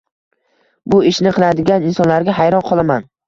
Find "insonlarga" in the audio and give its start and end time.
1.91-2.37